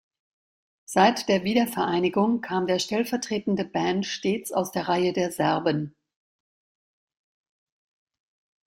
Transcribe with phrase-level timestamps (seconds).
[0.85, 5.95] Seit der Wiedervereinigung kam der stellvertretende Ban stets aus der Reihe der Serben.